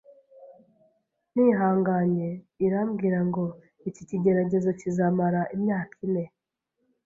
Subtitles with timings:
[1.33, 2.29] nihanganye
[2.65, 3.43] irambwira ngo
[3.89, 6.23] iki kigeragezo kizamara imyaka ine,